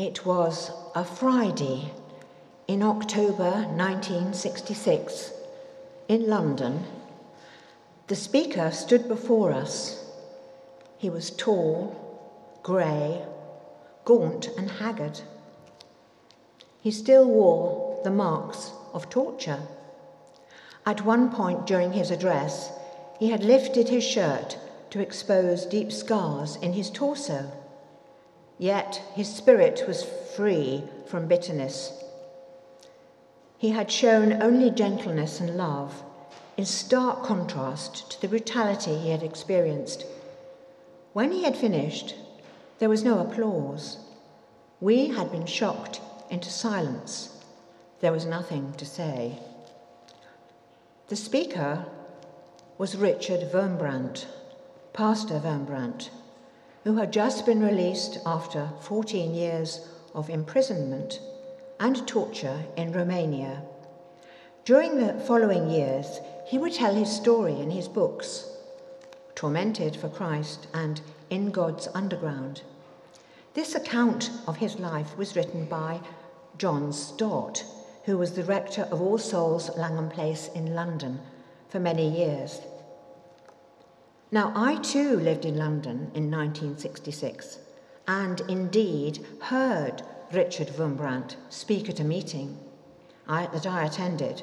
[0.00, 1.92] It was a Friday
[2.66, 5.30] in October 1966
[6.08, 6.84] in London.
[8.06, 10.02] The speaker stood before us.
[10.96, 13.20] He was tall, grey,
[14.06, 15.20] gaunt, and haggard.
[16.80, 19.60] He still wore the marks of torture.
[20.86, 22.72] At one point during his address,
[23.18, 24.56] he had lifted his shirt
[24.88, 27.52] to expose deep scars in his torso.
[28.60, 30.04] Yet his spirit was
[30.36, 32.04] free from bitterness.
[33.56, 36.02] He had shown only gentleness and love,
[36.58, 40.04] in stark contrast to the brutality he had experienced.
[41.14, 42.14] When he had finished,
[42.80, 43.96] there was no applause.
[44.78, 47.42] We had been shocked into silence.
[48.00, 49.38] There was nothing to say.
[51.08, 51.86] The speaker
[52.76, 54.26] was Richard Wurmbrand,
[54.92, 56.10] Pastor Wurmbrand
[56.84, 61.20] who had just been released after 14 years of imprisonment
[61.78, 63.62] and torture in Romania.
[64.64, 68.46] During the following years, he would tell his story in his books,
[69.34, 72.62] Tormented for Christ and In God's Underground.
[73.54, 76.00] This account of his life was written by
[76.58, 77.64] John Stott,
[78.04, 81.20] who was the rector of All Souls Langham Place in London
[81.68, 82.60] for many years.
[84.32, 87.58] Now, I too lived in London in 1966
[88.06, 92.56] and indeed heard Richard Wurmbrand speak at a meeting
[93.26, 94.42] I, that I attended,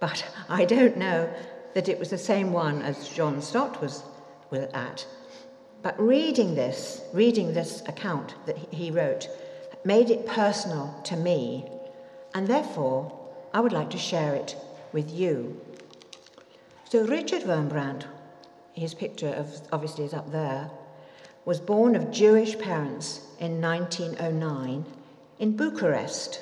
[0.00, 1.32] but I don't know
[1.74, 4.02] that it was the same one as John Stott was,
[4.72, 5.04] at.
[5.82, 9.28] But reading this, reading this account that he wrote,
[9.84, 11.68] made it personal to me,
[12.34, 13.12] and therefore
[13.52, 14.56] I would like to share it
[14.92, 15.60] with you.
[16.88, 18.06] So, Richard Wurmbrand
[18.74, 20.70] his picture of, obviously is up there,
[21.44, 24.84] was born of Jewish parents in 1909
[25.38, 26.40] in Bucharest.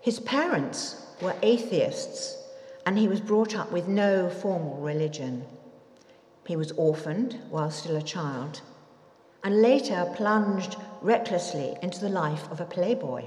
[0.00, 2.36] His parents were atheists
[2.84, 5.44] and he was brought up with no formal religion.
[6.46, 8.60] He was orphaned while still a child
[9.44, 13.24] and later plunged recklessly into the life of a playboy.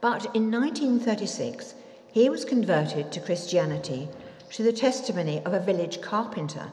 [0.00, 1.74] But in 1936,
[2.12, 4.08] he was converted to Christianity
[4.54, 6.70] to the testimony of a village carpenter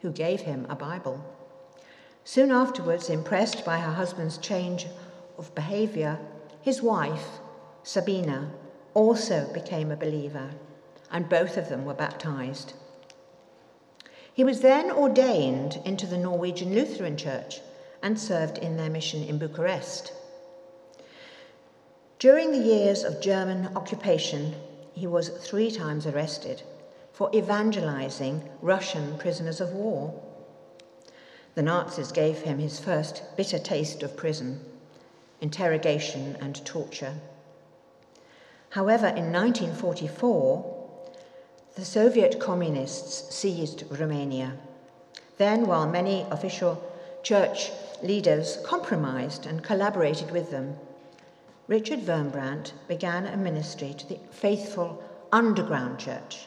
[0.00, 1.20] who gave him a Bible.
[2.22, 4.86] Soon afterwards, impressed by her husband's change
[5.36, 6.20] of behaviour,
[6.62, 7.40] his wife,
[7.82, 8.52] Sabina,
[8.94, 10.50] also became a believer,
[11.10, 12.74] and both of them were baptized.
[14.32, 17.60] He was then ordained into the Norwegian Lutheran Church
[18.04, 20.12] and served in their mission in Bucharest.
[22.20, 24.54] During the years of German occupation,
[24.92, 26.62] he was three times arrested
[27.20, 30.18] for evangelizing Russian prisoners of war.
[31.54, 34.58] The Nazis gave him his first bitter taste of prison,
[35.38, 37.12] interrogation, and torture.
[38.70, 40.88] However, in 1944,
[41.76, 44.54] the Soviet communists seized Romania.
[45.36, 46.82] Then, while many official
[47.22, 47.70] church
[48.02, 50.74] leaders compromised and collaborated with them,
[51.68, 56.46] Richard Wurmbrand began a ministry to the faithful underground church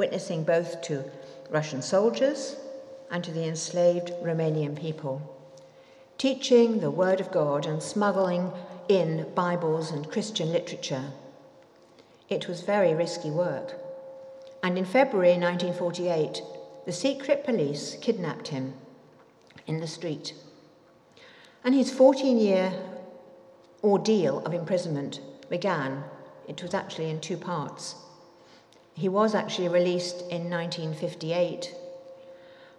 [0.00, 1.04] witnessing both to
[1.50, 2.56] Russian soldiers
[3.10, 5.20] and to the enslaved Romanian people,
[6.16, 8.50] teaching the Word of God and smuggling
[8.88, 11.04] in Bibles and Christian literature.
[12.30, 13.74] It was very risky work.
[14.62, 16.40] And in February 1948,
[16.86, 18.72] the secret police kidnapped him
[19.66, 20.32] in the street.
[21.62, 22.72] And his 14 year
[23.84, 26.04] ordeal of imprisonment began.
[26.48, 27.96] It was actually in two parts.
[28.94, 31.74] He was actually released in 1958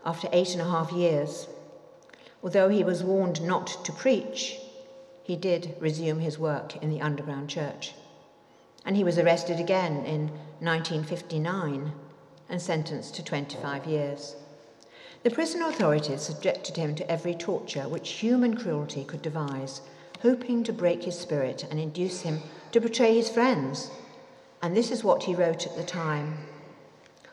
[0.05, 1.47] after eight and a half years.
[2.43, 4.59] Although he was warned not to preach,
[5.23, 7.93] he did resume his work in the underground church.
[8.83, 10.29] And he was arrested again in
[10.59, 11.91] 1959
[12.49, 14.35] and sentenced to 25 years.
[15.23, 19.81] The prison authorities subjected him to every torture which human cruelty could devise,
[20.21, 22.41] hoping to break his spirit and induce him
[22.71, 23.91] to betray his friends
[24.61, 26.37] and this is what he wrote at the time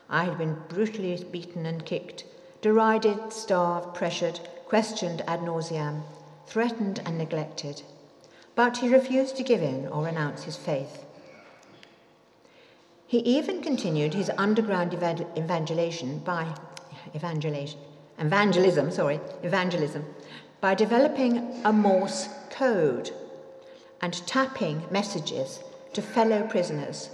[0.08, 2.24] I had been brutally beaten and kicked,
[2.62, 6.02] derided, starved, pressured, questioned ad nauseam,
[6.46, 7.82] threatened and neglected.
[8.54, 11.04] But he refused to give in or renounce his faith.
[13.06, 16.54] He even continued his underground evangelization by
[17.14, 17.78] evangelization,
[18.18, 20.06] evangelism, sorry, evangelism,
[20.62, 23.10] by developing a Morse code
[24.00, 25.60] and tapping messages
[25.92, 27.10] to fellow prisoners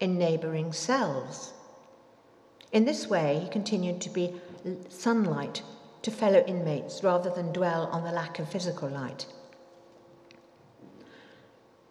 [0.00, 1.52] in neighbouring cells.
[2.72, 4.34] In this way, he continued to be
[4.88, 5.62] sunlight
[6.02, 9.26] to fellow inmates rather than dwell on the lack of physical light.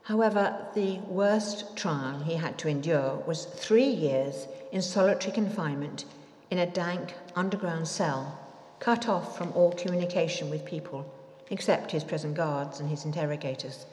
[0.03, 6.05] However, the worst trial he had to endure was three years in solitary confinement
[6.49, 8.39] in a dank underground cell,
[8.79, 11.13] cut off from all communication with people,
[11.49, 13.85] except his prison guards and his interrogators.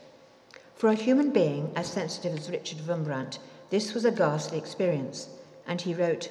[0.77, 3.39] For a human being as sensitive as Richard Wurmbrand,
[3.71, 5.29] this was a ghastly experience,
[5.67, 6.31] and he wrote,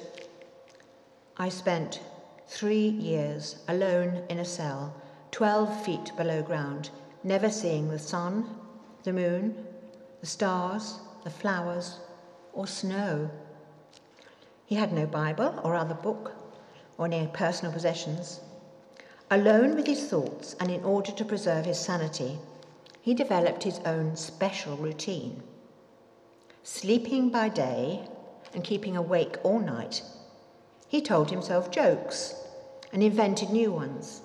[1.36, 2.00] I spent
[2.46, 4.94] three years alone in a cell,
[5.32, 6.90] 12 feet below ground,
[7.22, 8.48] never seeing the sun,
[9.02, 9.66] the moon,
[10.20, 11.98] the stars, the flowers,
[12.52, 13.30] or snow.
[14.66, 16.32] He had no Bible or other book
[16.96, 18.40] or any personal possessions.
[19.30, 22.38] Alone with his thoughts and in order to preserve his sanity,
[23.02, 25.42] he developed his own special routine.
[26.66, 28.08] Sleeping by day
[28.54, 30.02] and keeping awake all night,
[30.88, 32.34] he told himself jokes
[32.90, 34.22] and invented new ones.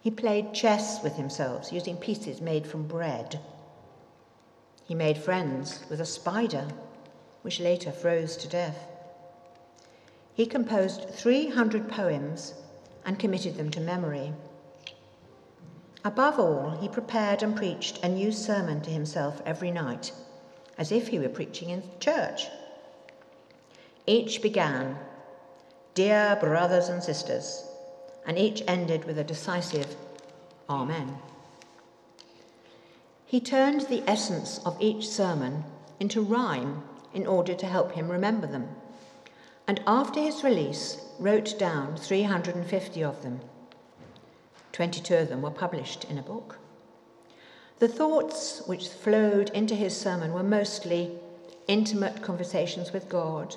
[0.00, 3.38] He played chess with himself using pieces made from bread.
[4.86, 6.66] He made friends with a spider,
[7.42, 8.88] which later froze to death.
[10.34, 12.54] He composed 300 poems
[13.06, 14.32] and committed them to memory.
[16.04, 20.10] Above all, he prepared and preached a new sermon to himself every night,
[20.78, 22.48] as if he were preaching in church.
[24.06, 24.98] Each began,
[25.94, 27.64] Dear brothers and sisters,
[28.26, 29.96] and each ended with a decisive
[30.68, 31.18] Amen.
[33.26, 35.64] He turned the essence of each sermon
[36.00, 36.82] into rhyme
[37.12, 38.68] in order to help him remember them,
[39.66, 43.40] and after his release, wrote down 350 of them.
[44.72, 46.58] 22 of them were published in a book.
[47.80, 51.18] The thoughts which flowed into his sermon were mostly
[51.66, 53.56] intimate conversations with God,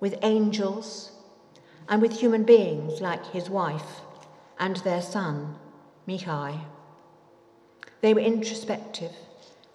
[0.00, 1.12] with angels,
[1.88, 4.00] and with human beings like his wife
[4.58, 5.56] and their son,
[6.06, 6.60] Mihai.
[8.00, 9.12] They were introspective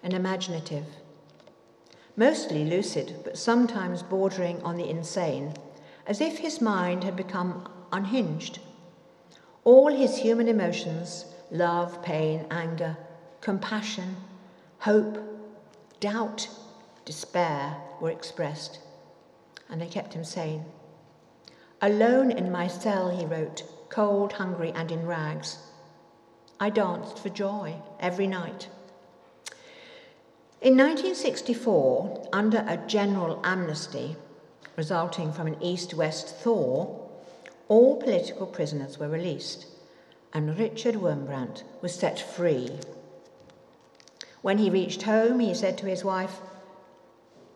[0.02, 0.86] and imaginative,
[2.16, 5.54] mostly lucid, but sometimes bordering on the insane,
[6.06, 8.60] as if his mind had become unhinged.
[9.64, 12.96] All his human emotions love, pain, anger,
[13.42, 14.16] compassion,
[14.78, 15.18] hope,
[16.00, 16.48] doubt,
[17.04, 18.78] despair were expressed,
[19.68, 20.64] and they kept him sane.
[21.82, 25.58] Alone in my cell, he wrote, cold, hungry, and in rags.
[26.58, 28.68] I danced for joy every night.
[30.62, 34.16] In 1964, under a general amnesty
[34.76, 36.98] resulting from an east west thaw,
[37.68, 39.66] all political prisoners were released
[40.32, 42.70] and Richard Wurmbrand was set free.
[44.42, 46.40] When he reached home, he said to his wife,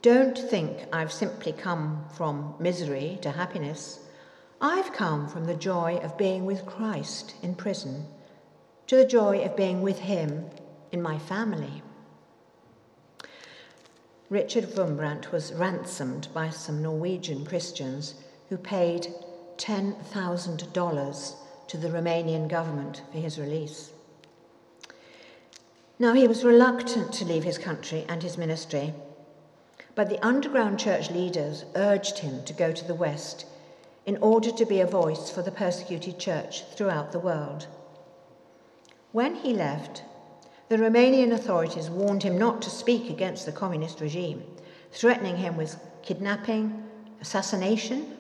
[0.03, 4.01] Don't think I've simply come from misery to happiness.
[4.61, 8.07] I've come from the joy of being with Christ in prison
[8.87, 10.47] to the joy of being with him
[10.93, 11.83] in my family.
[14.31, 18.15] Richard Wurmbrand was ransomed by some Norwegian Christians
[18.49, 19.13] who paid
[19.57, 21.35] $10,000
[21.69, 23.91] to the Romanian government for his release.
[25.99, 28.93] Now, he was reluctant to leave his country and his ministry,
[29.95, 33.47] but the underground church leaders urged him to go to the West
[34.05, 37.67] in order to be a voice for the persecuted church throughout the world.
[39.13, 40.03] When he left,
[40.69, 44.45] the Romanian authorities warned him not to speak against the communist regime,
[44.93, 46.85] threatening him with kidnapping,
[47.23, 48.19] assassination,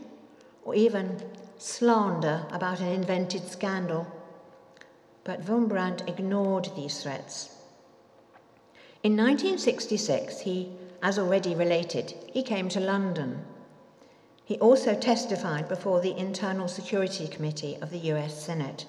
[0.64, 1.22] or even
[1.58, 4.06] slander about an invented scandal.
[5.24, 7.55] But Wurmbrand ignored these threats.
[9.06, 13.44] In 1966, he, as already related, he came to London.
[14.44, 18.84] He also testified before the Internal Security Committee of the US Senate.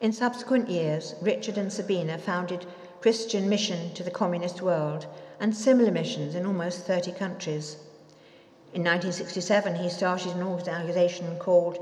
[0.00, 2.66] In subsequent years, Richard and Sabina founded
[3.00, 5.06] Christian Mission to the Communist World
[5.38, 7.76] and similar missions in almost 30 countries.
[8.74, 11.78] In 1967, he started an organization called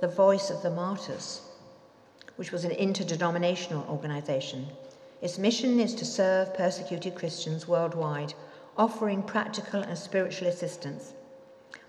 [0.00, 1.40] the Voice of the Martyrs,
[2.36, 4.68] which was an interdenominational organization.
[5.20, 8.32] Its mission is to serve persecuted Christians worldwide,
[8.76, 11.12] offering practical and spiritual assistance,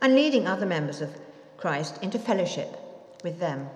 [0.01, 1.17] and leading other members of
[1.55, 2.77] Christ into fellowship
[3.23, 3.69] with them.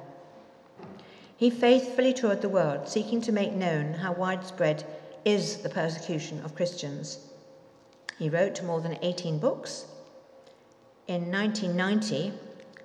[1.38, 4.86] He faithfully toured the world, seeking to make known how widespread
[5.24, 7.20] is the persecution of Christians.
[8.20, 9.86] He wrote more than 18 books.
[11.08, 12.34] In 1990,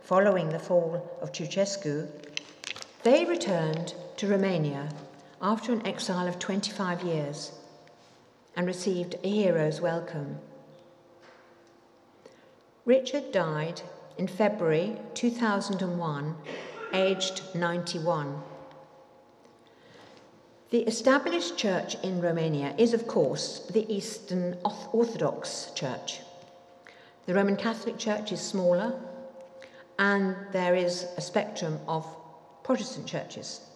[0.03, 2.09] following the fall of Ceausescu,
[3.03, 4.89] they returned to Romania
[5.41, 7.53] after an exile of 25 years
[8.57, 10.39] and received a hero's welcome.
[12.85, 13.81] Richard died
[14.19, 16.35] in February 2001
[16.93, 18.43] aged 91.
[20.71, 24.57] The established church in Romania is, of course, the Eastern
[24.93, 26.21] Orthodox Church.
[27.27, 29.01] The Roman Catholic Church is smaller,
[29.99, 32.07] and there is a spectrum of
[32.63, 33.70] Protestant churches.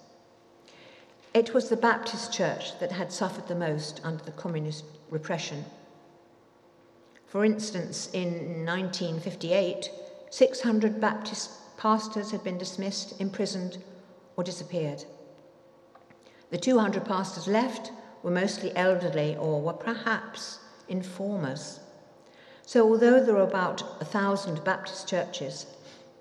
[1.34, 5.64] It was the Baptist Church that had suffered the most under the communist repression.
[7.26, 9.90] For instance, in 1958,
[10.30, 13.78] 600 Baptist pastors had been dismissed, imprisoned,
[14.36, 15.04] or disappeared.
[16.50, 17.90] The 200 pastors left
[18.22, 21.80] were mostly elderly or were perhaps informers.
[22.64, 25.66] So, although there were about a thousand Baptist churches,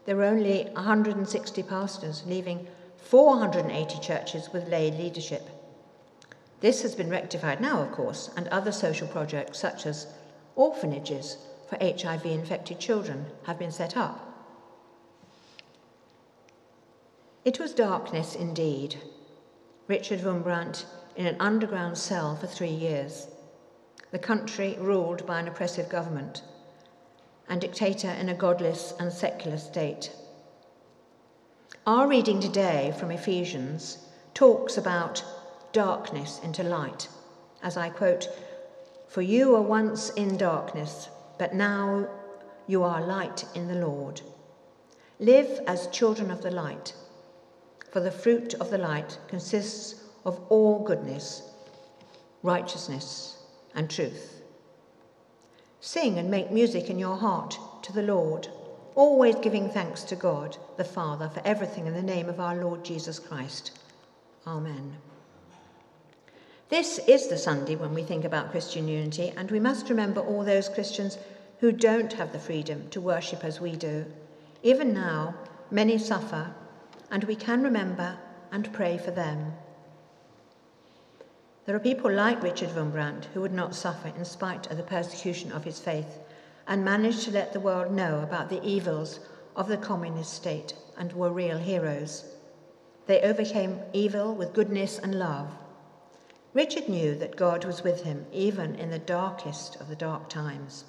[0.06, 2.68] there were only 160 pastors, leaving
[3.14, 5.48] 480 churches with lay leadership.
[6.62, 10.08] This has been rectified now, of course, and other social projects such as
[10.56, 11.38] orphanages
[11.70, 14.50] for HIV infected children have been set up.
[17.46, 18.96] It was darkness indeed.
[19.88, 20.84] Richard Wurmbrand
[21.16, 23.28] in an underground cell for three years.
[24.10, 26.42] The country ruled by an oppressive government,
[27.48, 30.10] and dictator in a godless and secular state.
[31.86, 33.98] Our reading today from Ephesians
[34.34, 35.22] talks about
[35.74, 37.10] darkness into light,
[37.62, 38.30] as I quote,
[39.10, 42.08] For you were once in darkness, but now
[42.68, 44.22] you are light in the Lord.
[45.20, 46.94] Live as children of the light,
[47.92, 51.42] for the fruit of the light consists of all goodness,
[52.44, 53.44] righteousness,
[53.76, 54.42] and truth.
[55.82, 58.48] Sing and make music in your heart to the Lord
[58.96, 62.84] always giving thanks to God the Father for everything in the name of our Lord
[62.84, 63.72] Jesus Christ.
[64.46, 64.98] Amen.
[66.70, 70.44] This is the Sunday when we think about Christian unity, and we must remember all
[70.44, 71.18] those Christians
[71.60, 74.06] who don't have the freedom to worship as we do.
[74.64, 75.36] Even now,
[75.70, 76.54] many suffer,
[77.12, 78.18] and we can remember
[78.52, 79.54] and pray for them.
[81.66, 85.52] There are people like Richard Wurmbrand who would not suffer in spite of the persecution
[85.52, 86.20] of his faith
[86.68, 89.20] and managed to let the world know about the evils
[89.56, 92.26] of the communist state and were real heroes.
[93.06, 95.50] They overcame evil with goodness and love.
[96.54, 100.86] Richard knew that God was with him even in the darkest of the dark times.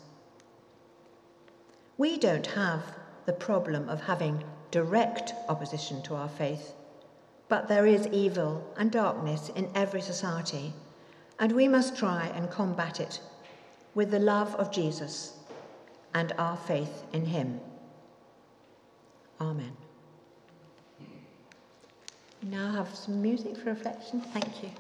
[1.97, 2.83] We don't have
[3.25, 6.75] the problem of having direct opposition to our faith,
[7.49, 10.73] but there is evil and darkness in every society,
[11.39, 13.21] and we must try and combat it
[13.95, 15.35] with the love of Jesus
[16.15, 17.61] and our faith in him.
[19.41, 19.77] Amen.
[22.43, 24.21] We now have some music for reflection.
[24.21, 24.71] Thank you.